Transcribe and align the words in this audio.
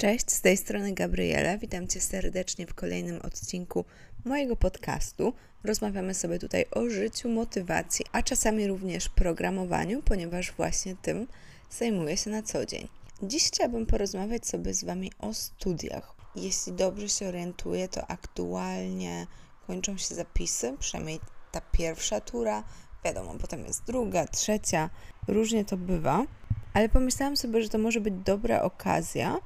Cześć, 0.00 0.30
z 0.30 0.40
tej 0.40 0.56
strony 0.56 0.92
Gabriela. 0.92 1.58
Witam 1.58 1.88
Cię 1.88 2.00
serdecznie 2.00 2.66
w 2.66 2.74
kolejnym 2.74 3.22
odcinku 3.22 3.84
mojego 4.24 4.56
podcastu. 4.56 5.32
Rozmawiamy 5.64 6.14
sobie 6.14 6.38
tutaj 6.38 6.64
o 6.70 6.90
życiu, 6.90 7.28
motywacji, 7.28 8.04
a 8.12 8.22
czasami 8.22 8.66
również 8.66 9.08
programowaniu, 9.08 10.02
ponieważ 10.02 10.52
właśnie 10.52 10.96
tym 11.02 11.26
zajmuję 11.70 12.16
się 12.16 12.30
na 12.30 12.42
co 12.42 12.66
dzień. 12.66 12.88
Dziś 13.22 13.46
chciałabym 13.46 13.86
porozmawiać 13.86 14.46
sobie 14.46 14.74
z 14.74 14.84
Wami 14.84 15.12
o 15.18 15.34
studiach. 15.34 16.14
Jeśli 16.36 16.72
dobrze 16.72 17.08
się 17.08 17.28
orientuję, 17.28 17.88
to 17.88 18.10
aktualnie 18.10 19.26
kończą 19.66 19.98
się 19.98 20.14
zapisy, 20.14 20.76
przynajmniej 20.78 21.20
ta 21.52 21.60
pierwsza 21.60 22.20
tura. 22.20 22.64
Wiadomo, 23.04 23.34
potem 23.40 23.64
jest 23.64 23.84
druga, 23.84 24.26
trzecia, 24.26 24.90
różnie 25.28 25.64
to 25.64 25.76
bywa. 25.76 26.26
Ale 26.74 26.88
pomyślałam 26.88 27.36
sobie, 27.36 27.62
że 27.62 27.68
to 27.68 27.78
może 27.78 28.00
być 28.00 28.14
dobra 28.14 28.62
okazja, 28.62 29.38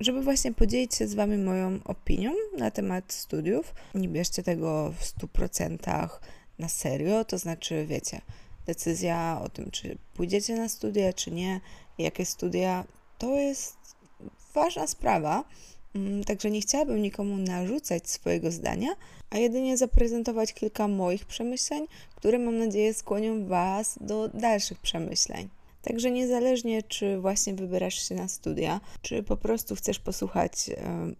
żeby 0.00 0.22
właśnie 0.22 0.52
podzielić 0.52 0.94
się 0.94 1.06
z 1.06 1.14
Wami 1.14 1.38
moją 1.38 1.78
opinią 1.84 2.32
na 2.58 2.70
temat 2.70 3.12
studiów. 3.12 3.74
Nie 3.94 4.08
bierzcie 4.08 4.42
tego 4.42 4.92
w 4.98 5.04
100% 5.04 6.08
na 6.58 6.68
serio, 6.68 7.24
to 7.24 7.38
znaczy, 7.38 7.86
wiecie, 7.86 8.20
decyzja 8.66 9.40
o 9.44 9.48
tym, 9.48 9.70
czy 9.70 9.98
pójdziecie 10.14 10.56
na 10.56 10.68
studia, 10.68 11.12
czy 11.12 11.30
nie, 11.30 11.60
jakie 11.98 12.24
studia, 12.26 12.84
to 13.18 13.36
jest 13.36 13.76
ważna 14.54 14.86
sprawa. 14.86 15.44
Mm, 15.94 16.24
także 16.24 16.50
nie 16.50 16.60
chciałabym 16.60 17.02
nikomu 17.02 17.36
narzucać 17.36 18.10
swojego 18.10 18.50
zdania, 18.50 18.88
a 19.30 19.38
jedynie 19.38 19.76
zaprezentować 19.76 20.54
kilka 20.54 20.88
moich 20.88 21.24
przemyśleń, 21.24 21.86
które 22.16 22.38
mam 22.38 22.58
nadzieję 22.58 22.94
skłonią 22.94 23.46
Was 23.46 23.98
do 24.00 24.28
dalszych 24.28 24.78
przemyśleń. 24.78 25.48
Także 25.82 26.10
niezależnie, 26.10 26.82
czy 26.82 27.20
właśnie 27.20 27.54
wybierasz 27.54 28.08
się 28.08 28.14
na 28.14 28.28
studia, 28.28 28.80
czy 29.02 29.22
po 29.22 29.36
prostu 29.36 29.76
chcesz 29.76 29.98
posłuchać 29.98 30.68
e, 30.68 30.74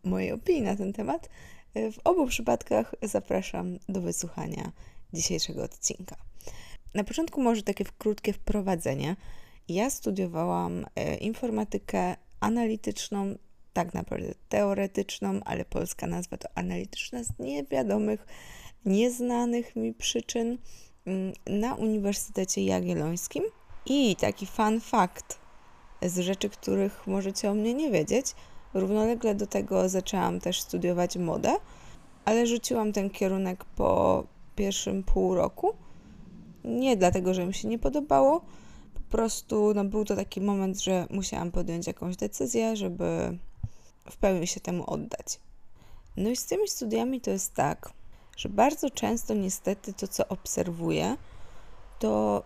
mojej 0.05 0.33
opinii 0.33 0.63
na 0.63 0.77
ten 0.77 0.93
temat, 0.93 1.29
e, 1.75 1.93
w 1.93 1.99
obu 2.05 2.27
przypadkach 2.27 2.95
zapraszam 3.03 3.79
do 3.89 4.01
wysłuchania 4.01 4.73
dzisiejszego 5.13 5.63
odcinka. 5.63 6.17
Na 6.95 7.05
początku 7.05 7.43
może 7.43 7.63
takie 7.63 7.85
krótkie 7.99 8.33
wprowadzenie. 8.33 9.17
Ja 9.69 9.91
studiowałam 9.91 10.87
e, 10.97 11.17
informatykę 11.17 12.17
analityczną, 12.41 13.35
tak 13.73 13.95
naprawdę 13.95 14.35
teoretyczną, 14.49 15.41
ale 15.45 15.65
polska 15.65 16.07
nazwa 16.07 16.37
to 16.37 16.49
analityczna 16.55 17.25
z 17.25 17.39
niewiadomych, 17.39 18.27
nieznanych 18.85 19.77
mi 19.77 19.95
przyczyn 19.95 20.59
mm, 21.07 21.33
na 21.47 21.75
Uniwersytecie 21.75 22.65
Jagiellońskim– 22.65 23.45
i 23.87 24.17
taki 24.17 24.47
fun 24.47 24.81
fact 24.81 25.39
z 26.03 26.19
rzeczy, 26.19 26.51
których 26.51 27.07
możecie 27.07 27.51
o 27.51 27.55
mnie 27.55 27.75
nie 27.75 27.91
wiedzieć. 27.91 28.27
Równolegle 28.75 29.35
do 29.35 29.47
tego 29.47 29.89
zaczęłam 29.89 30.41
też 30.41 30.61
studiować 30.61 31.17
modę, 31.17 31.57
ale 32.25 32.47
rzuciłam 32.47 32.93
ten 32.93 33.11
kierunek 33.11 33.65
po 33.65 34.25
pierwszym 34.57 35.03
pół 35.03 35.35
roku. 35.35 35.75
Nie 36.65 36.97
dlatego, 36.97 37.35
że 37.35 37.47
mi 37.47 37.55
się 37.55 37.69
nie 37.69 37.79
podobało, 37.79 38.41
po 38.95 39.01
prostu 39.17 39.75
no, 39.75 39.85
był 39.85 40.05
to 40.05 40.17
taki 40.17 40.41
moment, 40.41 40.81
że 40.81 41.07
musiałam 41.11 41.51
podjąć 41.51 41.87
jakąś 41.87 42.17
decyzję, 42.17 42.77
żeby 42.77 43.39
w 44.11 44.17
pełni 44.17 44.47
się 44.47 44.61
temu 44.61 44.91
oddać. 44.91 45.41
No 46.17 46.31
i 46.31 46.37
z 46.37 46.47
tymi 46.47 46.69
studiami 46.69 47.21
to 47.21 47.31
jest 47.31 47.55
tak, 47.55 47.93
że 48.37 48.49
bardzo 48.49 48.91
często 48.91 49.35
niestety 49.35 49.93
to, 49.93 50.09
co 50.09 50.29
obserwuję, 50.29 51.17
to 51.99 52.43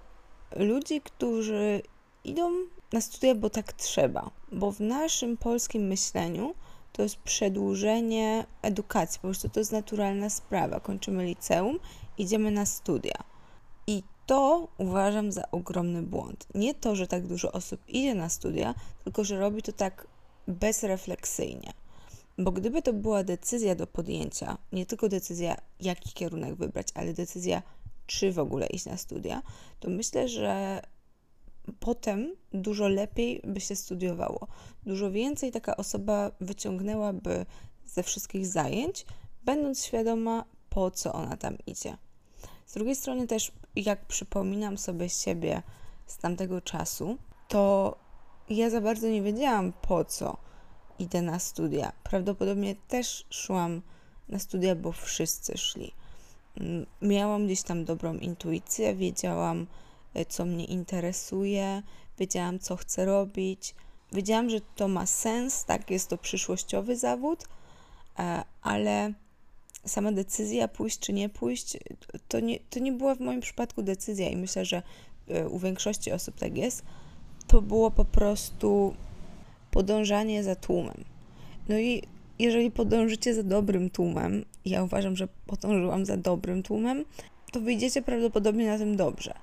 ludzi, 0.56 1.00
którzy 1.00 1.82
idą 2.24 2.50
na 2.92 3.00
studia, 3.00 3.34
bo 3.34 3.50
tak 3.50 3.72
trzeba. 3.72 4.30
Bo 4.52 4.72
w 4.72 4.80
naszym 4.80 5.36
polskim 5.36 5.82
myśleniu 5.82 6.54
to 6.92 7.02
jest 7.02 7.16
przedłużenie 7.16 8.46
edukacji, 8.62 9.20
po 9.20 9.28
prostu 9.28 9.48
to 9.48 9.60
jest 9.60 9.72
naturalna 9.72 10.30
sprawa. 10.30 10.80
Kończymy 10.80 11.24
liceum, 11.24 11.78
idziemy 12.18 12.50
na 12.50 12.66
studia. 12.66 13.14
I 13.86 14.02
to 14.26 14.68
uważam 14.78 15.32
za 15.32 15.50
ogromny 15.50 16.02
błąd. 16.02 16.46
Nie 16.54 16.74
to, 16.74 16.96
że 16.96 17.06
tak 17.06 17.26
dużo 17.26 17.52
osób 17.52 17.80
idzie 17.88 18.14
na 18.14 18.28
studia, 18.28 18.74
tylko 19.04 19.24
że 19.24 19.38
robi 19.38 19.62
to 19.62 19.72
tak 19.72 20.06
bezrefleksyjnie. 20.48 21.72
Bo 22.38 22.52
gdyby 22.52 22.82
to 22.82 22.92
była 22.92 23.24
decyzja 23.24 23.74
do 23.74 23.86
podjęcia, 23.86 24.58
nie 24.72 24.86
tylko 24.86 25.08
decyzja, 25.08 25.56
jaki 25.80 26.12
kierunek 26.12 26.54
wybrać, 26.54 26.88
ale 26.94 27.12
decyzja, 27.12 27.62
czy 28.06 28.32
w 28.32 28.38
ogóle 28.38 28.66
iść 28.66 28.86
na 28.86 28.96
studia, 28.96 29.42
to 29.80 29.90
myślę, 29.90 30.28
że 30.28 30.82
potem 31.80 32.34
dużo 32.52 32.88
lepiej 32.88 33.40
by 33.44 33.60
się 33.60 33.76
studiowało. 33.76 34.46
Dużo 34.86 35.10
więcej 35.10 35.52
taka 35.52 35.76
osoba 35.76 36.30
wyciągnęłaby 36.40 37.46
ze 37.86 38.02
wszystkich 38.02 38.46
zajęć, 38.46 39.06
będąc 39.44 39.84
świadoma, 39.84 40.44
po 40.70 40.90
co 40.90 41.12
ona 41.12 41.36
tam 41.36 41.58
idzie. 41.66 41.96
Z 42.66 42.74
drugiej 42.74 42.96
strony, 42.96 43.26
też 43.26 43.52
jak 43.76 44.06
przypominam 44.06 44.78
sobie 44.78 45.08
siebie 45.08 45.62
z 46.06 46.18
tamtego 46.18 46.60
czasu, 46.60 47.16
to 47.48 47.96
ja 48.50 48.70
za 48.70 48.80
bardzo 48.80 49.08
nie 49.08 49.22
wiedziałam, 49.22 49.72
po 49.72 50.04
co 50.04 50.36
idę 50.98 51.22
na 51.22 51.38
studia. 51.38 51.92
Prawdopodobnie 52.02 52.74
też 52.88 53.26
szłam 53.30 53.82
na 54.28 54.38
studia, 54.38 54.74
bo 54.74 54.92
wszyscy 54.92 55.58
szli 55.58 55.94
miałam 57.02 57.46
gdzieś 57.46 57.62
tam 57.62 57.84
dobrą 57.84 58.14
intuicję, 58.14 58.94
wiedziałam, 58.94 59.66
e, 60.14 60.24
co 60.24 60.44
mnie 60.44 60.64
interesuje, 60.64 61.82
wiedziałam, 62.18 62.58
co 62.58 62.76
chcę 62.76 63.04
robić. 63.04 63.74
Wiedziałam, 64.12 64.50
że 64.50 64.60
to 64.76 64.88
ma 64.88 65.06
sens, 65.06 65.64
tak, 65.64 65.90
jest 65.90 66.10
to 66.10 66.18
przyszłościowy 66.18 66.96
zawód, 66.96 67.44
e, 68.18 68.44
ale 68.62 69.12
sama 69.86 70.12
decyzja 70.12 70.68
pójść 70.68 70.98
czy 70.98 71.12
nie 71.12 71.28
pójść, 71.28 71.76
to 72.28 72.40
nie, 72.40 72.58
to 72.70 72.80
nie 72.80 72.92
była 72.92 73.14
w 73.14 73.20
moim 73.20 73.40
przypadku 73.40 73.82
decyzja 73.82 74.28
i 74.28 74.36
myślę, 74.36 74.64
że 74.64 74.82
e, 75.28 75.48
u 75.48 75.58
większości 75.58 76.12
osób 76.12 76.38
tak 76.38 76.56
jest. 76.56 76.82
To 77.46 77.62
było 77.62 77.90
po 77.90 78.04
prostu 78.04 78.94
podążanie 79.70 80.44
za 80.44 80.56
tłumem. 80.56 81.04
No 81.68 81.78
i 81.78 82.02
jeżeli 82.38 82.70
podążycie 82.70 83.34
za 83.34 83.42
dobrym 83.42 83.90
tłumem, 83.90 84.44
ja 84.64 84.82
uważam, 84.82 85.16
że 85.16 85.28
podążyłam 85.46 86.06
za 86.06 86.16
dobrym 86.16 86.62
tłumem, 86.62 87.04
to 87.52 87.60
wyjdziecie 87.60 88.02
prawdopodobnie 88.02 88.66
na 88.66 88.78
tym 88.78 88.96
dobrze. 88.96 89.34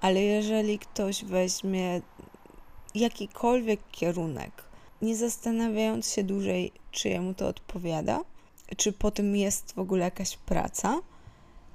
Ale 0.00 0.22
jeżeli 0.22 0.78
ktoś 0.78 1.24
weźmie 1.24 2.00
jakikolwiek 2.94 3.80
kierunek, 3.92 4.50
nie 5.02 5.16
zastanawiając 5.16 6.12
się 6.12 6.24
dłużej, 6.24 6.72
czy 6.90 7.08
jemu 7.08 7.34
to 7.34 7.46
odpowiada, 7.46 8.20
czy 8.76 8.92
po 8.92 9.10
tym 9.10 9.36
jest 9.36 9.72
w 9.72 9.78
ogóle 9.78 10.04
jakaś 10.04 10.36
praca, 10.36 11.00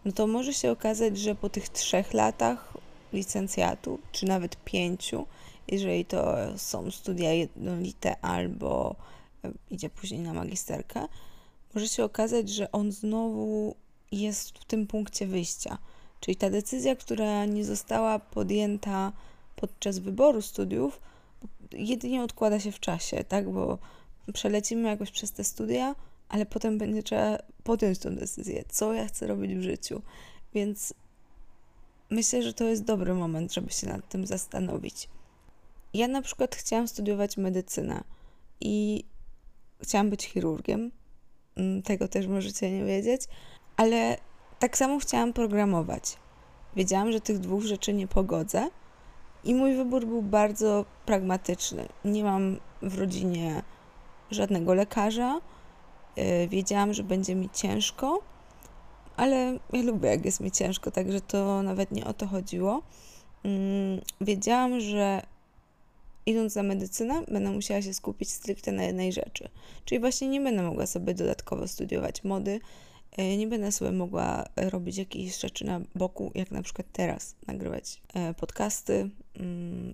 no 0.06 0.12
to 0.12 0.28
może 0.28 0.54
się 0.54 0.72
okazać, 0.72 1.18
że 1.18 1.36
po 1.36 1.50
tych 1.50 1.70
trzech 1.70 2.14
latach 2.14 2.74
licencjatu, 3.14 4.00
czy 4.12 4.26
nawet 4.26 4.64
pięciu, 4.64 5.26
jeżeli 5.68 6.06
to 6.06 6.36
są 6.58 6.92
studia 6.92 7.32
jednolite 7.32 8.16
albo 8.22 8.96
idzie 9.70 9.90
później 9.90 10.20
na 10.20 10.34
magisterkę, 10.34 11.08
może 11.74 11.88
się 11.88 12.04
okazać, 12.04 12.50
że 12.50 12.72
on 12.72 12.92
znowu 12.92 13.76
jest 14.12 14.60
w 14.60 14.66
tym 14.66 14.88
punkcie 14.88 15.28
wyjścia. 15.28 15.78
Czyli 16.20 16.36
ta 16.36 16.50
decyzja, 16.50 16.96
która 16.96 17.46
nie 17.46 17.66
została 17.66 18.20
podjęta 18.20 19.12
podczas 19.56 20.00
wyboru 20.00 20.42
studiów, 20.42 21.02
jedynie 21.72 22.24
odkłada 22.24 22.60
się 22.60 22.72
w 22.72 22.80
czasie, 22.80 23.24
tak? 23.24 23.52
Bo 23.52 23.78
przelecimy 24.34 24.90
jakoś 24.90 25.12
przez 25.12 25.32
te 25.32 25.44
studia, 25.44 25.96
ale 26.30 26.46
potem 26.46 26.78
będzie 26.78 27.04
trzeba 27.04 27.38
podjąć 27.64 28.00
tę 28.00 28.12
decyzję, 28.12 28.64
co 28.70 28.94
ja 28.94 29.08
chcę 29.08 29.28
robić 29.28 29.56
w 29.56 29.62
życiu. 29.62 30.02
Więc 30.54 30.94
myślę, 32.10 32.44
że 32.44 32.54
to 32.54 32.64
jest 32.64 32.84
dobry 32.84 33.14
moment, 33.14 33.54
żeby 33.54 33.70
się 33.70 33.88
nad 33.88 34.10
tym 34.10 34.26
zastanowić. 34.26 35.10
Ja 35.94 36.08
na 36.08 36.22
przykład 36.22 36.56
chciałam 36.56 36.88
studiować 36.88 37.38
medycynę 37.38 38.04
i 38.62 39.04
chciałam 39.84 40.10
być 40.10 40.26
chirurgiem. 40.26 40.92
Mm, 41.56 41.82
tego 41.82 42.08
też 42.08 42.28
możecie 42.28 42.72
nie 42.72 42.86
wiedzieć, 42.86 43.22
ale 43.78 44.18
tak 44.60 44.78
samo 44.78 45.00
chciałam 45.00 45.34
programować. 45.34 46.18
Wiedziałam, 46.76 47.12
że 47.12 47.22
tych 47.22 47.40
dwóch 47.40 47.64
rzeczy 47.64 47.94
nie 47.94 48.08
pogodzę 48.08 48.70
i 49.44 49.56
mój 49.56 49.76
wybór 49.76 50.06
był 50.06 50.22
bardzo 50.22 50.86
pragmatyczny. 51.06 51.88
Nie 52.06 52.24
mam 52.24 52.58
w 52.82 53.00
rodzinie 53.00 53.64
żadnego 54.32 54.74
lekarza. 54.74 55.42
Y, 56.18 56.48
wiedziałam, 56.48 56.94
że 56.94 57.04
będzie 57.04 57.36
mi 57.36 57.50
ciężko, 57.50 58.22
ale 59.18 59.60
ja 59.74 59.82
lubię, 59.84 60.10
jak 60.10 60.26
jest 60.26 60.40
mi 60.40 60.52
ciężko, 60.52 60.92
także 60.92 61.22
to 61.22 61.64
nawet 61.64 61.92
nie 61.92 62.06
o 62.06 62.14
to 62.14 62.28
chodziło. 62.28 62.82
Mm, 63.44 64.02
wiedziałam, 64.22 64.80
że 64.80 65.22
idąc 66.26 66.56
na 66.56 66.64
medycynę, 66.64 67.24
będę 67.28 67.52
musiała 67.52 67.82
się 67.82 67.94
skupić 67.94 68.32
stricte 68.32 68.72
na 68.72 68.84
jednej 68.84 69.14
rzeczy. 69.14 69.50
Czyli 69.86 70.00
właśnie 70.00 70.28
nie 70.28 70.42
będę 70.42 70.64
mogła 70.64 70.86
sobie 70.86 71.14
dodatkowo 71.14 71.68
studiować 71.68 72.24
mody, 72.24 72.60
e, 73.18 73.38
nie 73.38 73.48
będę 73.48 73.72
sobie 73.72 73.92
mogła 73.92 74.46
robić 74.56 74.98
jakichś 74.98 75.40
rzeczy 75.40 75.66
na 75.66 75.82
boku, 75.96 76.32
jak 76.36 76.52
na 76.52 76.62
przykład 76.62 76.88
teraz, 76.92 77.36
nagrywać 77.48 78.02
e, 78.14 78.34
podcasty, 78.34 79.10
mm, 79.40 79.94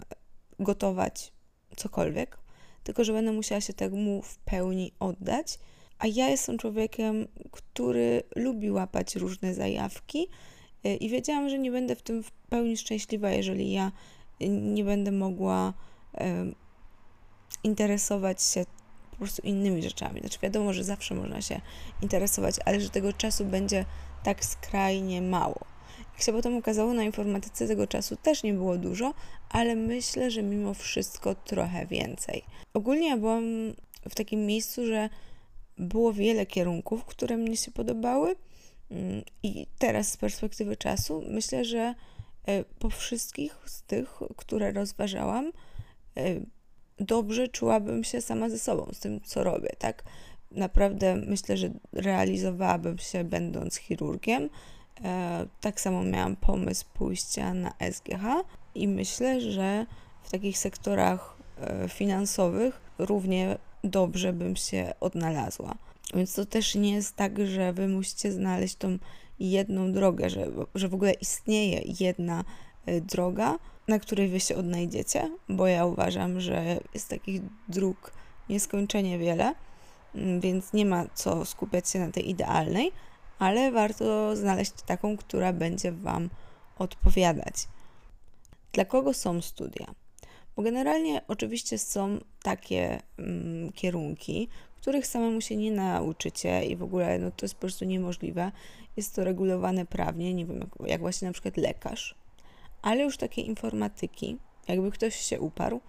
gotować, 0.59 1.31
cokolwiek. 1.75 2.37
tylko 2.83 3.03
że 3.03 3.13
będę 3.13 3.31
musiała 3.31 3.61
się 3.61 3.73
temu 3.73 4.21
w 4.21 4.37
pełni 4.37 4.91
oddać. 4.99 5.59
A 5.99 6.07
ja 6.07 6.29
jestem 6.29 6.57
człowiekiem, 6.57 7.27
który 7.51 8.23
lubi 8.35 8.71
łapać 8.71 9.15
różne 9.15 9.53
zajawki 9.53 10.27
y, 10.85 10.95
i 10.95 11.09
wiedziałam, 11.09 11.49
że 11.49 11.59
nie 11.59 11.71
będę 11.71 11.95
w 11.95 12.01
tym 12.01 12.23
w 12.23 12.31
pełni 12.31 12.77
szczęśliwa, 12.77 13.31
jeżeli 13.31 13.71
ja 13.71 13.91
nie 14.49 14.83
będę 14.83 15.11
mogła 15.11 15.73
interesować 17.63 18.43
się 18.43 18.65
po 19.11 19.17
prostu 19.17 19.41
innymi 19.41 19.83
rzeczami. 19.83 20.19
Znaczy 20.19 20.39
wiadomo, 20.41 20.73
że 20.73 20.83
zawsze 20.83 21.15
można 21.15 21.41
się 21.41 21.61
interesować, 22.01 22.55
ale 22.65 22.81
że 22.81 22.89
tego 22.89 23.13
czasu 23.13 23.45
będzie 23.45 23.85
tak 24.23 24.45
skrajnie 24.45 25.21
mało. 25.21 25.65
Jak 26.13 26.21
się 26.21 26.33
potem 26.33 26.57
okazało, 26.57 26.93
na 26.93 27.03
informatyce 27.03 27.67
tego 27.67 27.87
czasu 27.87 28.15
też 28.15 28.43
nie 28.43 28.53
było 28.53 28.77
dużo, 28.77 29.13
ale 29.49 29.75
myślę, 29.75 30.31
że 30.31 30.43
mimo 30.43 30.73
wszystko 30.73 31.35
trochę 31.35 31.85
więcej. 31.85 32.43
Ogólnie 32.73 33.07
ja 33.07 33.17
byłam 33.17 33.43
w 34.09 34.15
takim 34.15 34.45
miejscu, 34.45 34.85
że 34.85 35.09
było 35.77 36.13
wiele 36.13 36.45
kierunków, 36.45 37.05
które 37.05 37.37
mnie 37.37 37.57
się 37.57 37.71
podobały, 37.71 38.35
mm, 38.91 39.23
i 39.43 39.67
teraz 39.77 40.11
z 40.11 40.17
perspektywy 40.17 40.77
czasu 40.77 41.23
myślę, 41.27 41.65
że 41.65 41.95
e, 42.45 42.63
po 42.63 42.89
wszystkich 42.89 43.57
z 43.65 43.81
tych, 43.81 44.19
które 44.35 44.71
rozważałam, 44.71 45.51
dobrze 46.99 47.47
czułabym 47.47 48.03
się 48.03 48.21
sama 48.21 48.49
ze 48.49 48.59
sobą, 48.59 48.89
z 48.93 48.99
tym, 48.99 49.21
co 49.21 49.43
robię, 49.43 49.69
tak? 49.79 50.03
Naprawdę 50.51 51.15
myślę, 51.15 51.57
że 51.57 51.69
realizowałabym 51.93 52.97
się 52.97 53.23
będąc 53.23 53.75
chirurgiem. 53.75 54.49
E, 55.03 55.45
tak 55.61 55.81
samo 55.81 56.03
miałam 56.03 56.35
pomysł 56.35 56.85
pójścia 56.93 57.53
na 57.53 57.73
SGH 57.91 58.23
i 58.75 58.87
myślę, 58.87 59.41
że 59.41 59.85
w 60.23 60.31
takich 60.31 60.57
sektorach 60.57 61.37
e, 61.61 61.89
finansowych 61.89 62.81
równie 62.97 63.57
dobrze 63.83 64.33
bym 64.33 64.55
się 64.55 64.93
odnalazła. 64.99 65.75
Więc 66.13 66.33
to 66.35 66.45
też 66.45 66.75
nie 66.75 66.91
jest 66.91 67.15
tak, 67.15 67.47
że 67.47 67.73
wy 67.73 67.87
musicie 67.87 68.31
znaleźć 68.31 68.75
tą 68.75 68.97
jedną 69.39 69.91
drogę, 69.91 70.29
że, 70.29 70.47
że 70.75 70.87
w 70.87 70.93
ogóle 70.93 71.13
istnieje 71.13 71.81
jedna 71.99 72.43
e, 72.85 73.01
droga, 73.01 73.59
na 73.89 73.99
której 73.99 74.27
wy 74.27 74.39
się 74.39 74.55
odnajdziecie, 74.55 75.31
bo 75.49 75.67
ja 75.67 75.85
uważam, 75.85 76.41
że 76.41 76.79
jest 76.93 77.09
takich 77.09 77.41
dróg 77.67 78.11
nieskończenie 78.49 79.17
wiele, 79.17 79.53
mm, 80.15 80.39
więc 80.39 80.73
nie 80.73 80.85
ma 80.85 81.05
co 81.13 81.45
skupiać 81.45 81.89
się 81.89 81.99
na 81.99 82.11
tej 82.11 82.29
idealnej, 82.29 82.91
ale 83.39 83.71
warto 83.71 84.35
znaleźć 84.35 84.71
taką, 84.85 85.17
która 85.17 85.53
będzie 85.53 85.91
Wam 85.91 86.29
odpowiadać. 86.77 87.55
Dla 88.73 88.85
kogo 88.85 89.13
są 89.13 89.41
studia? 89.41 89.85
Bo 90.55 90.63
generalnie 90.63 91.21
oczywiście 91.27 91.77
są 91.77 92.19
takie 92.43 93.01
mm, 93.17 93.71
kierunki, 93.71 94.49
których 94.81 95.07
samemu 95.07 95.41
się 95.41 95.55
nie 95.55 95.71
nauczycie 95.71 96.65
i 96.65 96.75
w 96.75 96.83
ogóle 96.83 97.19
no, 97.19 97.31
to 97.31 97.45
jest 97.45 97.55
po 97.55 97.61
prostu 97.61 97.85
niemożliwe. 97.85 98.51
Jest 98.97 99.15
to 99.15 99.23
regulowane 99.23 99.85
prawnie, 99.85 100.33
nie 100.33 100.45
wiem, 100.45 100.59
jak, 100.59 100.89
jak 100.89 101.01
właśnie 101.01 101.27
na 101.27 101.33
przykład 101.33 101.57
lekarz 101.57 102.18
ale 102.81 103.03
już 103.03 103.17
takiej 103.17 103.47
informatyki, 103.47 104.37
jakby 104.67 104.91
ktoś 104.91 105.15
się 105.15 105.39
uparł, 105.39 105.81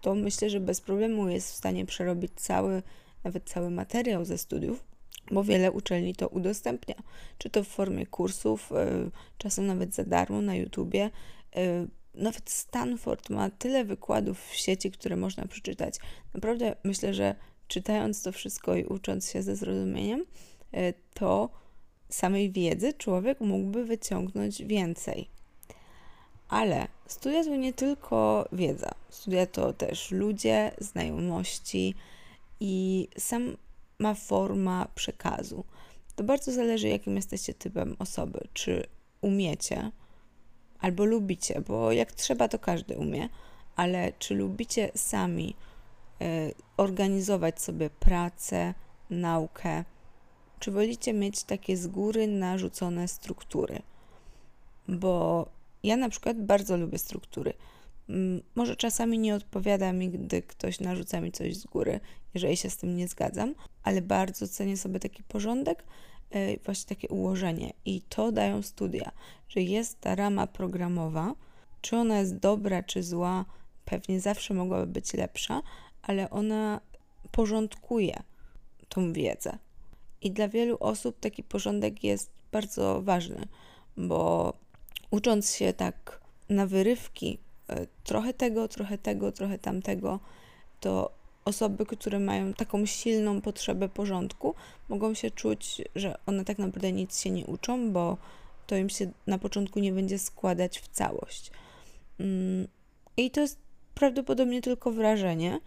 to 0.00 0.14
myślę, 0.14 0.50
że 0.50 0.60
bez 0.60 0.80
problemu 0.80 1.28
jest 1.28 1.52
w 1.52 1.54
stanie 1.54 1.86
przerobić 1.86 2.32
cały, 2.36 2.82
nawet 3.24 3.44
cały 3.44 3.70
materiał 3.70 4.24
ze 4.24 4.38
studiów, 4.38 4.84
bo 5.30 5.44
wiele 5.44 5.72
uczelni 5.72 6.14
to 6.14 6.28
udostępnia, 6.28 6.94
czy 7.38 7.50
to 7.50 7.64
w 7.64 7.68
formie 7.68 8.06
kursów, 8.06 8.72
e, 8.72 9.10
czasem 9.38 9.66
nawet 9.66 9.94
za 9.94 10.04
darmo 10.04 10.42
na 10.42 10.54
YouTubie. 10.54 11.10
E, 11.56 11.86
nawet 12.14 12.50
Stanford 12.50 13.30
ma 13.30 13.50
tyle 13.50 13.84
wykładów 13.84 14.46
w 14.46 14.54
sieci, 14.56 14.90
które 14.90 15.16
można 15.16 15.46
przeczytać. 15.46 15.94
Naprawdę 16.34 16.76
myślę, 16.84 17.14
że 17.14 17.34
czytając 17.68 18.22
to 18.22 18.32
wszystko 18.32 18.76
i 18.76 18.84
ucząc 18.84 19.30
się 19.30 19.42
ze 19.42 19.56
zrozumieniem, 19.56 20.24
e, 20.72 20.92
to 20.92 21.50
samej 22.08 22.52
wiedzy 22.52 22.92
człowiek 22.92 23.40
mógłby 23.40 23.84
wyciągnąć 23.84 24.62
więcej. 24.62 25.35
Ale 26.48 26.88
studia 27.06 27.44
to 27.44 27.56
nie 27.56 27.72
tylko 27.72 28.48
wiedza. 28.52 28.90
Studia 29.10 29.46
to 29.46 29.72
też 29.72 30.10
ludzie, 30.10 30.72
znajomości 30.78 31.94
i 32.60 33.08
sama 33.18 34.14
forma 34.14 34.88
przekazu. 34.94 35.64
To 36.16 36.24
bardzo 36.24 36.52
zależy, 36.52 36.88
jakim 36.88 37.16
jesteście 37.16 37.54
typem 37.54 37.96
osoby. 37.98 38.40
Czy 38.52 38.86
umiecie 39.20 39.90
albo 40.80 41.04
lubicie, 41.04 41.60
bo 41.60 41.92
jak 41.92 42.12
trzeba, 42.12 42.48
to 42.48 42.58
każdy 42.58 42.96
umie, 42.96 43.28
ale 43.76 44.12
czy 44.18 44.34
lubicie 44.34 44.90
sami 44.94 45.54
y, 46.22 46.54
organizować 46.76 47.62
sobie 47.62 47.90
pracę, 47.90 48.74
naukę, 49.10 49.84
czy 50.58 50.70
wolicie 50.70 51.12
mieć 51.12 51.42
takie 51.44 51.76
z 51.76 51.86
góry 51.86 52.26
narzucone 52.26 53.08
struktury? 53.08 53.82
Bo 54.88 55.46
ja 55.82 55.96
na 55.96 56.08
przykład 56.08 56.42
bardzo 56.42 56.76
lubię 56.76 56.98
struktury. 56.98 57.52
Mm, 58.08 58.42
może 58.54 58.76
czasami 58.76 59.18
nie 59.18 59.34
odpowiada 59.34 59.92
mi, 59.92 60.10
gdy 60.10 60.42
ktoś 60.42 60.80
narzuca 60.80 61.20
mi 61.20 61.32
coś 61.32 61.56
z 61.56 61.66
góry, 61.66 62.00
jeżeli 62.34 62.56
się 62.56 62.70
z 62.70 62.76
tym 62.76 62.96
nie 62.96 63.08
zgadzam, 63.08 63.54
ale 63.82 64.02
bardzo 64.02 64.48
cenię 64.48 64.76
sobie 64.76 65.00
taki 65.00 65.22
porządek, 65.22 65.84
e, 66.30 66.56
właśnie 66.58 66.96
takie 66.96 67.08
ułożenie. 67.08 67.72
I 67.84 68.02
to 68.02 68.32
dają 68.32 68.62
studia, 68.62 69.12
że 69.48 69.62
jest 69.62 70.00
ta 70.00 70.14
rama 70.14 70.46
programowa. 70.46 71.34
Czy 71.80 71.96
ona 71.96 72.18
jest 72.18 72.36
dobra, 72.36 72.82
czy 72.82 73.02
zła, 73.02 73.44
pewnie 73.84 74.20
zawsze 74.20 74.54
mogłaby 74.54 74.86
być 74.86 75.14
lepsza, 75.14 75.62
ale 76.02 76.30
ona 76.30 76.80
porządkuje 77.32 78.22
tą 78.88 79.12
wiedzę. 79.12 79.58
I 80.22 80.30
dla 80.30 80.48
wielu 80.48 80.76
osób 80.80 81.20
taki 81.20 81.42
porządek 81.42 82.04
jest 82.04 82.30
bardzo 82.52 83.02
ważny, 83.02 83.48
bo 83.96 84.52
ucząc 85.10 85.54
się 85.54 85.72
tak 85.72 86.20
na 86.48 86.66
wyrywki, 86.66 87.38
e, 87.68 87.86
trochę 88.04 88.34
tego, 88.34 88.68
trochę 88.68 88.98
tego, 88.98 89.32
trochę 89.32 89.58
tamtego, 89.58 90.20
to 90.80 91.10
osoby, 91.44 91.86
które 91.86 92.18
mają 92.18 92.54
taką 92.54 92.86
silną 92.86 93.40
potrzebę 93.40 93.88
porządku, 93.88 94.54
mogą 94.88 95.14
się 95.14 95.30
czuć, 95.30 95.82
że 95.94 96.18
one 96.26 96.44
tak 96.44 96.58
naprawdę 96.58 96.92
nic 96.92 97.20
się 97.20 97.30
nie 97.30 97.46
uczą, 97.46 97.92
bo 97.92 98.16
to 98.66 98.76
im 98.76 98.88
się 98.88 99.10
na 99.26 99.38
początku 99.38 99.80
nie 99.80 99.92
będzie 99.92 100.18
składać 100.18 100.78
w 100.78 100.88
całość. 100.88 101.50
Mm, 102.20 102.68
I 103.16 103.30
to 103.30 103.40
jest 103.40 103.58
prawdopodobnie 103.94 104.62
tylko 104.62 104.92
wrażenie, 104.92 105.58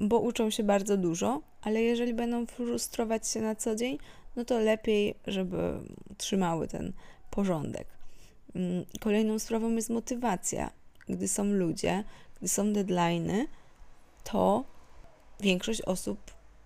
bo 0.00 0.18
uczą 0.18 0.50
się 0.50 0.62
bardzo 0.62 0.96
dużo, 0.96 1.42
ale 1.62 1.82
jeżeli 1.82 2.14
będą 2.14 2.46
frustrować 2.46 3.28
się 3.28 3.40
na 3.40 3.54
co 3.54 3.74
dzień, 3.74 3.98
no 4.36 4.44
to 4.44 4.58
lepiej, 4.58 5.14
żeby 5.26 5.80
trzymały 6.16 6.68
ten 6.68 6.92
porządek. 7.30 7.97
Mm, 8.56 8.84
kolejną 9.00 9.38
sprawą 9.38 9.70
jest 9.70 9.90
motywacja. 9.90 10.70
Gdy 11.08 11.28
są 11.28 11.44
ludzie, 11.44 12.04
gdy 12.38 12.48
są 12.48 12.72
deadlines, 12.72 13.46
to 14.24 14.64
większość 15.40 15.82
osób 15.82 16.18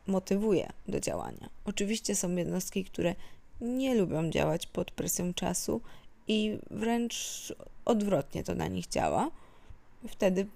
motywuje 0.07 0.73
do 0.89 1.01
działania. 1.01 1.49
Oczywiście 1.65 2.17
są 2.17 2.37
jednostki, 2.37 2.85
które 2.85 3.15
nie 3.61 3.95
lubią 3.95 4.31
działać 4.31 4.67
pod 4.67 4.91
presją 4.91 5.35
czasu 5.35 5.81
i 6.29 6.59
wręcz 6.71 7.55
odwrotnie 7.85 8.45
to 8.45 8.55
na 8.55 8.69
nich 8.69 8.87
działa. 8.87 9.31
Wtedy 10.09 10.47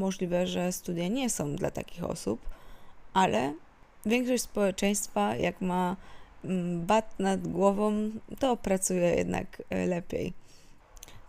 możliwe, 0.00 0.46
że 0.46 0.72
studia 0.72 1.08
nie 1.08 1.30
są 1.30 1.56
dla 1.56 1.70
takich 1.70 2.04
osób, 2.04 2.40
ale 3.14 3.54
większość 4.06 4.42
społeczeństwa, 4.42 5.36
jak 5.36 5.60
ma 5.60 5.96
mm, 6.44 6.86
bat 6.86 7.18
nad 7.18 7.48
głową, 7.48 8.10
to 8.38 8.56
pracuje 8.56 9.14
jednak 9.14 9.62
e, 9.70 9.86
lepiej. 9.86 10.32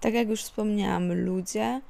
Tak 0.01 0.13
jak 0.13 0.29
już 0.29 0.41
wspomniałam, 0.43 1.13
ludzie 1.13 1.81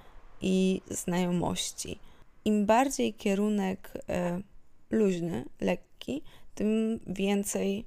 i 0.42 0.82
znajomości. 0.90 2.00
Im 2.46 2.66
bardziej 2.66 3.14
kierunek 3.14 3.94
e, 4.10 4.42
luźny, 4.90 5.46
lekki, 5.62 6.22
tym 6.56 7.00
więcej 7.08 7.86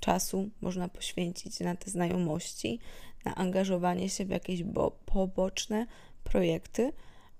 czasu 0.00 0.48
można 0.60 0.88
poświęcić 0.88 1.60
na 1.60 1.76
te 1.76 1.90
znajomości, 1.90 2.78
na 3.24 3.34
angażowanie 3.34 4.08
się 4.08 4.24
w 4.24 4.30
jakieś 4.30 4.62
bo, 4.62 4.90
poboczne 5.06 5.86
projekty, 6.24 6.92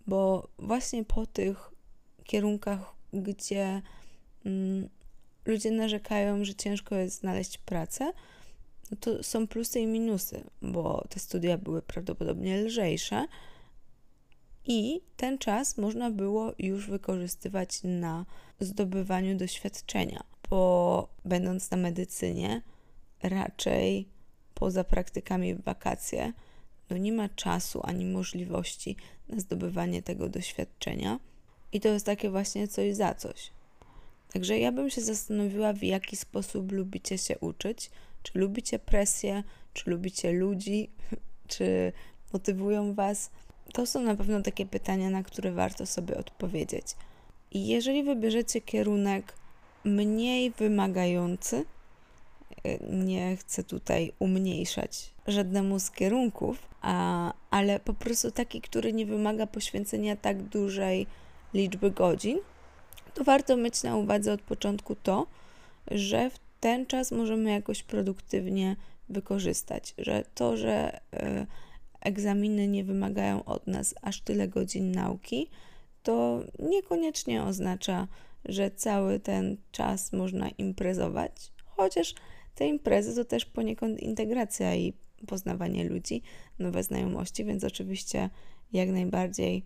bo 0.06 0.48
właśnie 0.58 1.04
po 1.04 1.26
tych 1.26 1.70
kierunkach, 2.24 2.94
gdzie 3.12 3.82
mm, 4.46 4.88
ludzie 5.44 5.70
narzekają, 5.70 6.44
że 6.44 6.54
ciężko 6.54 6.94
jest 6.94 7.20
znaleźć 7.20 7.58
pracę, 7.58 8.12
no 8.90 8.96
to 9.00 9.22
są 9.22 9.46
plusy 9.46 9.80
i 9.80 9.86
minusy, 9.86 10.44
bo 10.62 11.04
te 11.08 11.20
studia 11.20 11.58
były 11.58 11.82
prawdopodobnie 11.82 12.56
lżejsze 12.56 13.26
i 14.66 15.00
ten 15.16 15.38
czas 15.38 15.78
można 15.78 16.10
było 16.10 16.52
już 16.58 16.90
wykorzystywać 16.90 17.80
na 17.82 18.26
zdobywaniu 18.60 19.36
doświadczenia, 19.36 20.24
bo 20.50 21.08
będąc 21.24 21.70
na 21.70 21.76
medycynie, 21.76 22.62
raczej 23.22 24.08
poza 24.54 24.84
praktykami 24.84 25.54
w 25.54 25.62
wakacje, 25.62 26.32
no 26.90 26.96
nie 26.96 27.12
ma 27.12 27.28
czasu 27.28 27.80
ani 27.82 28.04
możliwości 28.04 28.96
na 29.28 29.40
zdobywanie 29.40 30.02
tego 30.02 30.28
doświadczenia. 30.28 31.20
I 31.72 31.80
to 31.80 31.88
jest 31.88 32.06
takie 32.06 32.30
właśnie 32.30 32.68
coś 32.68 32.94
za 32.94 33.14
coś. 33.14 33.50
Także 34.32 34.58
ja 34.58 34.72
bym 34.72 34.90
się 34.90 35.00
zastanowiła, 35.00 35.72
w 35.72 35.82
jaki 35.82 36.16
sposób 36.16 36.72
lubicie 36.72 37.18
się 37.18 37.38
uczyć. 37.38 37.90
Czy 38.24 38.38
lubicie 38.38 38.78
presję, 38.78 39.42
czy 39.72 39.90
lubicie 39.90 40.32
ludzi, 40.32 40.90
czy 41.52 41.92
motywują 42.32 42.94
was. 42.94 43.30
To 43.72 43.86
są 43.86 44.00
na 44.00 44.14
pewno 44.14 44.42
takie 44.42 44.66
pytania, 44.66 45.10
na 45.10 45.22
które 45.22 45.52
warto 45.52 45.86
sobie 45.86 46.16
odpowiedzieć. 46.16 46.86
I 47.50 47.66
jeżeli 47.66 48.02
wybierzecie 48.02 48.60
kierunek 48.60 49.34
mniej 49.84 50.50
wymagający, 50.50 51.64
e, 52.64 52.78
nie 52.94 53.36
chcę 53.36 53.64
tutaj 53.64 54.12
umniejszać 54.18 55.10
żadnemu 55.26 55.78
z 55.78 55.90
kierunków, 55.90 56.68
a, 56.80 57.32
ale 57.50 57.80
po 57.80 57.94
prostu 57.94 58.30
taki, 58.30 58.60
który 58.60 58.92
nie 58.92 59.06
wymaga 59.06 59.46
poświęcenia 59.46 60.16
tak 60.16 60.42
dużej 60.42 61.06
liczby 61.54 61.90
godzin, 61.90 62.38
to 63.14 63.24
warto 63.24 63.56
mieć 63.56 63.82
na 63.82 63.96
uwadze 63.96 64.32
od 64.32 64.42
początku 64.42 64.94
to, 64.94 65.26
że 65.90 66.30
w 66.30 66.38
ten 66.64 66.86
czas 66.86 67.12
możemy 67.12 67.50
jakoś 67.50 67.82
produktywnie 67.82 68.76
wykorzystać, 69.08 69.94
że 69.98 70.24
to, 70.34 70.56
że 70.56 70.96
y, 70.96 71.46
egzaminy 72.00 72.68
nie 72.68 72.84
wymagają 72.84 73.44
od 73.44 73.66
nas 73.66 73.94
aż 74.02 74.20
tyle 74.20 74.48
godzin 74.48 74.92
nauki, 74.92 75.50
to 76.02 76.44
niekoniecznie 76.58 77.42
oznacza, 77.42 78.08
że 78.44 78.70
cały 78.70 79.20
ten 79.20 79.56
czas 79.72 80.12
można 80.12 80.48
imprezować, 80.48 81.52
chociaż 81.64 82.14
te 82.54 82.66
imprezy 82.66 83.14
to 83.14 83.24
też 83.24 83.44
poniekąd 83.44 84.00
integracja 84.00 84.74
i 84.74 84.92
poznawanie 85.26 85.84
ludzi, 85.84 86.22
nowe 86.58 86.82
znajomości, 86.82 87.44
więc 87.44 87.64
oczywiście 87.64 88.30
jak 88.72 88.88
najbardziej 88.88 89.64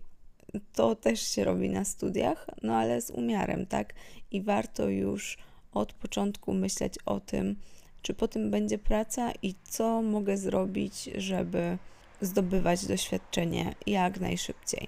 to 0.73 0.95
też 0.95 1.21
się 1.21 1.43
robi 1.43 1.69
na 1.69 1.85
studiach, 1.85 2.47
no 2.61 2.75
ale 2.75 3.01
z 3.01 3.09
umiarem, 3.09 3.65
tak? 3.65 3.93
I 4.31 4.41
warto 4.41 4.89
już 4.89 5.37
od 5.73 5.93
początku 5.93 6.53
myśleć 6.53 6.93
o 7.05 7.19
tym, 7.19 7.55
czy 8.01 8.13
po 8.13 8.27
tym 8.27 8.51
będzie 8.51 8.77
praca 8.77 9.31
i 9.41 9.55
co 9.63 10.01
mogę 10.01 10.37
zrobić, 10.37 11.09
żeby 11.17 11.77
zdobywać 12.21 12.85
doświadczenie 12.85 13.75
jak 13.87 14.19
najszybciej. 14.19 14.87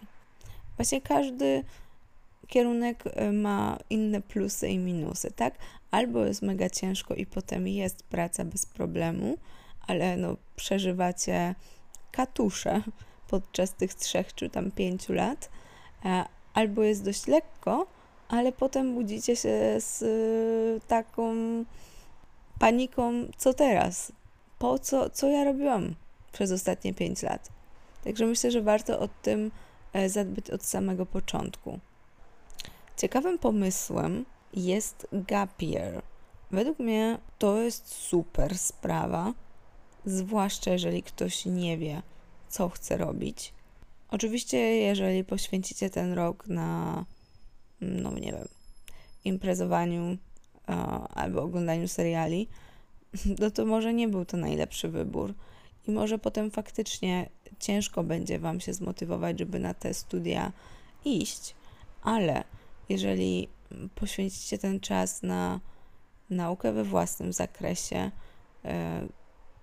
Właśnie 0.75 1.01
każdy 1.01 1.63
kierunek 2.47 3.03
y, 3.05 3.31
ma 3.31 3.77
inne 3.89 4.21
plusy 4.21 4.69
i 4.69 4.77
minusy, 4.77 5.31
tak? 5.31 5.55
Albo 5.91 6.25
jest 6.25 6.41
mega 6.41 6.69
ciężko 6.69 7.15
i 7.15 7.25
potem 7.25 7.67
jest 7.67 8.03
praca 8.03 8.45
bez 8.45 8.65
problemu, 8.65 9.37
ale 9.87 10.17
no 10.17 10.37
przeżywacie 10.55 11.55
katusze 12.11 12.81
podczas 13.27 13.73
tych 13.73 13.93
trzech 13.93 14.35
czy 14.35 14.49
tam 14.49 14.71
pięciu 14.71 15.13
lat, 15.13 15.49
e, 16.05 16.25
albo 16.53 16.83
jest 16.83 17.05
dość 17.05 17.27
lekko, 17.27 17.87
ale 18.31 18.51
potem 18.51 18.93
budzicie 18.93 19.35
się 19.35 19.75
z 19.79 20.01
y, 20.01 20.87
taką 20.87 21.35
paniką, 22.59 23.13
co 23.37 23.53
teraz? 23.53 24.11
Po 24.59 24.79
co, 24.79 25.09
co 25.09 25.27
ja 25.27 25.43
robiłam 25.43 25.95
przez 26.31 26.51
ostatnie 26.51 26.93
pięć 26.93 27.23
lat? 27.23 27.49
Także 28.03 28.25
myślę, 28.25 28.51
że 28.51 28.61
warto 28.61 28.99
o 28.99 29.07
tym 29.07 29.51
e, 29.93 30.09
zadbać 30.09 30.49
od 30.49 30.63
samego 30.63 31.05
początku. 31.05 31.79
Ciekawym 32.97 33.39
pomysłem 33.39 34.25
jest 34.53 35.07
gap 35.13 35.61
year. 35.61 36.01
Według 36.51 36.79
mnie 36.79 37.17
to 37.39 37.57
jest 37.57 37.87
super 37.87 38.57
sprawa, 38.57 39.33
zwłaszcza 40.05 40.71
jeżeli 40.71 41.03
ktoś 41.03 41.45
nie 41.45 41.77
wie, 41.77 42.01
co 42.49 42.69
chce 42.69 42.97
robić. 42.97 43.53
Oczywiście, 44.11 44.57
jeżeli 44.57 45.23
poświęcicie 45.23 45.89
ten 45.89 46.13
rok 46.13 46.47
na, 46.47 47.05
no 47.81 48.11
nie 48.11 48.31
wiem, 48.31 48.47
imprezowaniu 49.25 50.17
albo 51.09 51.41
oglądaniu 51.41 51.87
seriali, 51.87 52.47
no 53.39 53.51
to 53.51 53.65
może 53.65 53.93
nie 53.93 54.07
był 54.07 54.25
to 54.25 54.37
najlepszy 54.37 54.89
wybór. 54.89 55.33
I 55.87 55.91
może 55.91 56.19
potem 56.19 56.51
faktycznie 56.51 57.29
ciężko 57.59 58.03
będzie 58.03 58.39
Wam 58.39 58.59
się 58.59 58.73
zmotywować, 58.73 59.39
żeby 59.39 59.59
na 59.59 59.73
te 59.73 59.93
studia 59.93 60.51
iść, 61.05 61.55
ale 62.01 62.43
jeżeli 62.89 63.47
poświęcicie 63.95 64.57
ten 64.57 64.79
czas 64.79 65.23
na 65.23 65.59
naukę 66.29 66.73
we 66.73 66.83
własnym 66.83 67.33
zakresie, 67.33 68.11
e, 68.65 69.07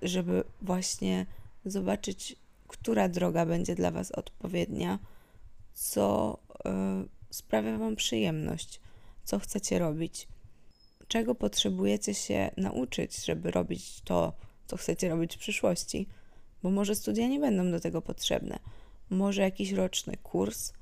żeby 0.03 0.45
właśnie 0.63 1.27
zobaczyć, 1.65 2.37
która 2.69 3.09
droga 3.09 3.47
będzie 3.47 3.75
dla 3.75 3.91
Was 3.91 4.13
odpowiednia, 4.13 4.99
co 5.75 6.39
e, 6.65 7.05
sprawia 7.30 7.78
Wam 7.78 7.97
przyjemność, 7.97 8.80
co 9.25 9.38
chcecie 9.38 9.78
robić, 9.78 10.28
czego 11.08 11.35
potrzebujecie 11.35 12.14
się 12.14 12.50
nauczyć, 12.56 13.25
żeby 13.25 13.50
robić 13.50 14.00
to, 14.04 14.32
co 14.66 14.76
chcecie 14.76 15.08
robić 15.08 15.37
w 15.37 15.38
przyszłości, 15.38 16.06
bo 16.62 16.70
może 16.70 16.94
studia 16.94 17.28
nie 17.28 17.40
będą 17.40 17.70
do 17.70 17.80
tego 17.80 18.02
potrzebne. 18.02 18.58
Może 19.11 19.42
jakiś 19.42 19.73
roczny 19.73 20.16
kurs, 20.16 20.73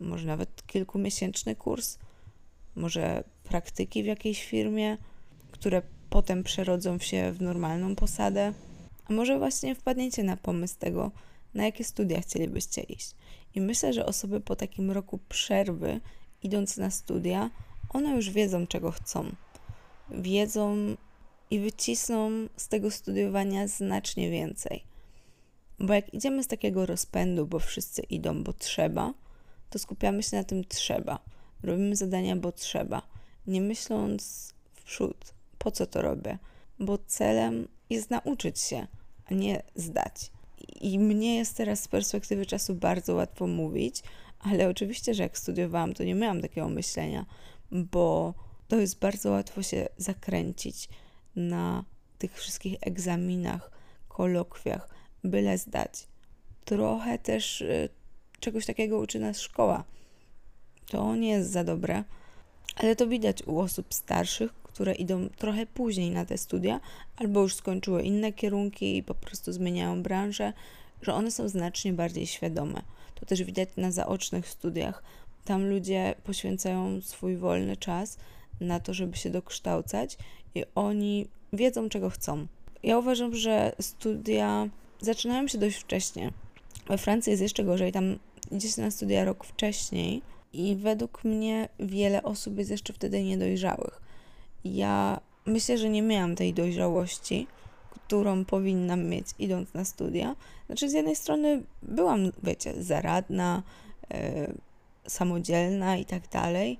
może 0.00 0.26
nawet 0.26 0.66
kilkumiesięczny 0.66 1.56
kurs, 1.56 1.98
może 2.74 3.24
praktyki 3.42 4.02
w 4.02 4.06
jakiejś 4.06 4.44
firmie, 4.44 4.96
które 5.50 5.82
potem 6.10 6.42
przerodzą 6.42 6.98
się 6.98 7.32
w 7.32 7.42
normalną 7.42 7.96
posadę. 7.96 8.52
A 9.08 9.12
może 9.12 9.38
właśnie 9.38 9.74
wpadniecie 9.74 10.22
na 10.22 10.36
pomysł 10.36 10.78
tego, 10.78 11.10
na 11.54 11.64
jakie 11.64 11.84
studia 11.84 12.20
chcielibyście 12.20 12.80
iść. 12.80 13.14
I 13.54 13.60
myślę, 13.60 13.92
że 13.92 14.06
osoby 14.06 14.40
po 14.40 14.56
takim 14.56 14.90
roku 14.90 15.18
przerwy, 15.28 16.00
idąc 16.42 16.76
na 16.76 16.90
studia, 16.90 17.50
one 17.88 18.10
już 18.10 18.30
wiedzą, 18.30 18.66
czego 18.66 18.90
chcą. 18.90 19.32
Wiedzą 20.10 20.76
i 21.50 21.60
wycisną 21.60 22.30
z 22.56 22.68
tego 22.68 22.90
studiowania 22.90 23.68
znacznie 23.68 24.30
więcej. 24.30 24.84
Bo 25.78 25.94
jak 25.94 26.14
idziemy 26.14 26.42
z 26.42 26.46
takiego 26.46 26.86
rozpędu, 26.86 27.46
bo 27.46 27.58
wszyscy 27.58 28.02
idą, 28.02 28.42
bo 28.42 28.52
trzeba, 28.52 29.14
to 29.70 29.78
skupiamy 29.78 30.22
się 30.22 30.36
na 30.36 30.44
tym 30.44 30.64
trzeba. 30.64 31.18
Robimy 31.62 31.96
zadania, 31.96 32.36
bo 32.36 32.52
trzeba. 32.52 33.02
Nie 33.46 33.60
myśląc 33.60 34.54
w 34.72 34.82
przód, 34.84 35.34
po 35.58 35.70
co 35.70 35.86
to 35.86 36.02
robię? 36.02 36.38
Bo 36.78 36.98
celem 36.98 37.68
jest 37.90 38.10
nauczyć 38.10 38.60
się, 38.60 38.86
a 39.30 39.34
nie 39.34 39.62
zdać. 39.74 40.30
I 40.80 40.98
mnie 40.98 41.36
jest 41.36 41.56
teraz 41.56 41.80
z 41.82 41.88
perspektywy 41.88 42.46
czasu 42.46 42.74
bardzo 42.74 43.14
łatwo 43.14 43.46
mówić, 43.46 44.02
ale 44.40 44.68
oczywiście, 44.68 45.14
że 45.14 45.22
jak 45.22 45.38
studiowałam, 45.38 45.94
to 45.94 46.04
nie 46.04 46.14
miałam 46.14 46.42
takiego 46.42 46.68
myślenia, 46.68 47.26
bo 47.70 48.34
to 48.68 48.76
jest 48.76 48.98
bardzo 48.98 49.30
łatwo 49.30 49.62
się 49.62 49.88
zakręcić 49.96 50.88
na 51.36 51.84
tych 52.18 52.34
wszystkich 52.34 52.78
egzaminach, 52.80 53.70
kolokwiach, 54.08 54.88
byle 55.24 55.58
zdać. 55.58 56.06
Trochę 56.64 57.18
też 57.18 57.60
y, 57.60 57.88
czegoś 58.40 58.66
takiego 58.66 58.98
uczy 58.98 59.18
nas 59.18 59.40
szkoła. 59.40 59.84
To 60.86 61.16
nie 61.16 61.28
jest 61.28 61.50
za 61.50 61.64
dobre, 61.64 62.04
ale 62.76 62.96
to 62.96 63.06
widać 63.06 63.42
u 63.46 63.60
osób 63.60 63.94
starszych, 63.94 64.54
które 64.80 64.94
idą 64.94 65.28
trochę 65.28 65.66
później 65.66 66.10
na 66.10 66.24
te 66.24 66.38
studia, 66.38 66.80
albo 67.16 67.42
już 67.42 67.54
skończyły 67.54 68.02
inne 68.02 68.32
kierunki 68.32 68.96
i 68.96 69.02
po 69.02 69.14
prostu 69.14 69.52
zmieniają 69.52 70.02
branżę, 70.02 70.52
że 71.02 71.14
one 71.14 71.30
są 71.30 71.48
znacznie 71.48 71.92
bardziej 71.92 72.26
świadome. 72.26 72.82
To 73.14 73.26
też 73.26 73.42
widać 73.42 73.68
na 73.76 73.90
zaocznych 73.90 74.48
studiach. 74.48 75.02
Tam 75.44 75.66
ludzie 75.70 76.14
poświęcają 76.24 77.00
swój 77.00 77.36
wolny 77.36 77.76
czas 77.76 78.18
na 78.60 78.80
to, 78.80 78.94
żeby 78.94 79.16
się 79.16 79.30
dokształcać 79.30 80.18
i 80.54 80.64
oni 80.74 81.26
wiedzą, 81.52 81.88
czego 81.88 82.10
chcą. 82.10 82.46
Ja 82.82 82.98
uważam, 82.98 83.34
że 83.34 83.72
studia 83.80 84.68
zaczynają 85.00 85.48
się 85.48 85.58
dość 85.58 85.76
wcześnie. 85.76 86.30
We 86.88 86.98
Francji 86.98 87.30
jest 87.30 87.42
jeszcze 87.42 87.64
gorzej, 87.64 87.92
tam 87.92 88.18
idzie 88.50 88.68
się 88.68 88.82
na 88.82 88.90
studia 88.90 89.24
rok 89.24 89.44
wcześniej 89.44 90.22
i 90.52 90.76
według 90.76 91.24
mnie 91.24 91.68
wiele 91.80 92.22
osób 92.22 92.58
jest 92.58 92.70
jeszcze 92.70 92.92
wtedy 92.92 93.22
niedojrzałych. 93.22 94.09
Ja 94.64 95.20
myślę, 95.46 95.78
że 95.78 95.88
nie 95.88 96.02
miałam 96.02 96.36
tej 96.36 96.54
dojrzałości, 96.54 97.46
którą 97.90 98.44
powinnam 98.44 99.04
mieć 99.04 99.26
idąc 99.38 99.74
na 99.74 99.84
studia. 99.84 100.36
Znaczy, 100.66 100.90
z 100.90 100.92
jednej 100.92 101.16
strony 101.16 101.62
byłam, 101.82 102.32
wiecie, 102.42 102.82
zaradna, 102.82 103.62
yy, 104.10 104.18
samodzielna 105.06 105.96
i 105.96 106.04
tak 106.04 106.28
dalej, 106.28 106.78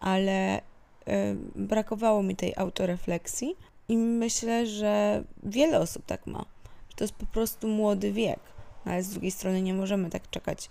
ale 0.00 0.60
yy, 1.06 1.12
brakowało 1.54 2.22
mi 2.22 2.36
tej 2.36 2.54
autorefleksji 2.56 3.56
i 3.88 3.96
myślę, 3.96 4.66
że 4.66 5.24
wiele 5.42 5.78
osób 5.78 6.06
tak 6.06 6.26
ma. 6.26 6.44
Że 6.88 6.96
to 6.96 7.04
jest 7.04 7.14
po 7.14 7.26
prostu 7.26 7.68
młody 7.68 8.12
wiek, 8.12 8.40
no, 8.86 8.92
ale 8.92 9.02
z 9.02 9.10
drugiej 9.10 9.30
strony 9.30 9.62
nie 9.62 9.74
możemy 9.74 10.10
tak 10.10 10.30
czekać 10.30 10.70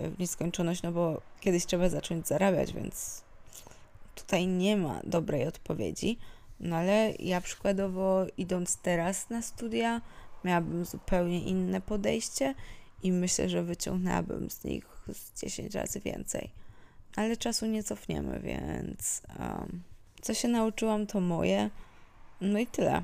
w 0.00 0.18
nieskończoność, 0.18 0.82
no 0.82 0.92
bo 0.92 1.20
kiedyś 1.40 1.66
trzeba 1.66 1.88
zacząć 1.88 2.28
zarabiać, 2.28 2.72
więc 2.72 3.27
tutaj 4.18 4.46
nie 4.46 4.76
ma 4.76 5.00
dobrej 5.04 5.46
odpowiedzi. 5.46 6.18
No 6.60 6.76
ale 6.76 7.12
ja 7.18 7.40
przykładowo 7.40 8.26
idąc 8.36 8.76
teraz 8.76 9.30
na 9.30 9.42
studia, 9.42 10.00
miałabym 10.44 10.84
zupełnie 10.84 11.40
inne 11.40 11.80
podejście 11.80 12.54
i 13.02 13.12
myślę, 13.12 13.48
że 13.48 13.62
wyciągnęłabym 13.62 14.50
z 14.50 14.64
nich 14.64 14.86
z 15.12 15.40
10 15.40 15.74
razy 15.74 16.00
więcej. 16.00 16.50
ale 17.16 17.36
czasu 17.36 17.66
nie 17.66 17.82
cofniemy, 17.82 18.40
więc 18.40 19.22
um, 19.38 19.82
co 20.20 20.34
się 20.34 20.48
nauczyłam, 20.48 21.06
to 21.06 21.20
moje. 21.20 21.70
No 22.40 22.58
i 22.58 22.66
tyle. 22.66 23.02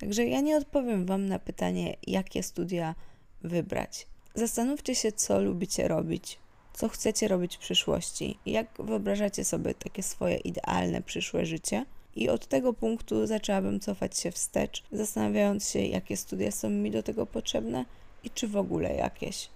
Także 0.00 0.26
ja 0.26 0.40
nie 0.40 0.56
odpowiem 0.56 1.06
Wam 1.06 1.26
na 1.26 1.38
pytanie, 1.38 1.96
jakie 2.06 2.42
studia 2.42 2.94
wybrać. 3.42 4.06
Zastanówcie 4.34 4.94
się, 4.94 5.12
co 5.12 5.40
lubicie 5.40 5.88
robić, 5.88 6.38
co 6.72 6.88
chcecie 6.88 7.28
robić 7.28 7.56
w 7.56 7.60
przyszłości, 7.60 8.38
jak 8.46 8.66
wyobrażacie 8.78 9.44
sobie 9.44 9.74
takie 9.74 10.02
swoje 10.02 10.36
idealne 10.36 11.02
przyszłe 11.02 11.46
życie. 11.46 11.86
I 12.16 12.28
od 12.28 12.46
tego 12.46 12.72
punktu 12.72 13.26
zaczęłabym 13.26 13.80
cofać 13.80 14.18
się 14.18 14.30
wstecz, 14.30 14.82
zastanawiając 14.92 15.68
się, 15.68 15.78
jakie 15.78 16.16
studia 16.16 16.50
są 16.50 16.70
mi 16.70 16.90
do 16.90 17.02
tego 17.02 17.26
potrzebne 17.26 17.84
i 18.24 18.30
czy 18.30 18.48
w 18.48 18.56
ogóle 18.56 18.94
jakieś. 18.94 19.48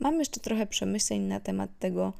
Mam 0.00 0.18
jeszcze 0.18 0.40
trochę 0.40 0.66
przemyśleń 0.66 1.20
na 1.20 1.40
temat 1.40 1.70
tego, 1.78 2.12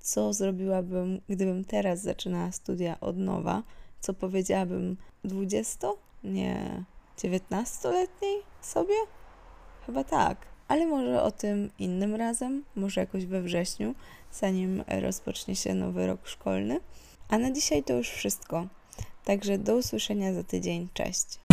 co 0.00 0.32
zrobiłabym, 0.32 1.20
gdybym 1.28 1.64
teraz 1.64 2.02
zaczynała 2.02 2.52
studia 2.52 3.00
od 3.00 3.16
nowa, 3.16 3.62
co 4.00 4.14
powiedziałabym 4.14 4.96
20? 5.24 5.88
Nie, 6.24 6.84
19-letniej 7.18 8.42
sobie? 8.60 8.94
Chyba 9.86 10.04
tak. 10.04 10.53
Ale 10.68 10.86
może 10.86 11.22
o 11.22 11.30
tym 11.30 11.70
innym 11.78 12.14
razem, 12.14 12.64
może 12.76 13.00
jakoś 13.00 13.26
we 13.26 13.42
wrześniu, 13.42 13.94
zanim 14.32 14.84
rozpocznie 14.88 15.56
się 15.56 15.74
nowy 15.74 16.06
rok 16.06 16.28
szkolny. 16.28 16.80
A 17.28 17.38
na 17.38 17.50
dzisiaj 17.50 17.82
to 17.82 17.92
już 17.92 18.10
wszystko. 18.10 18.66
Także 19.24 19.58
do 19.58 19.76
usłyszenia 19.76 20.34
za 20.34 20.44
tydzień. 20.44 20.88
Cześć. 20.94 21.43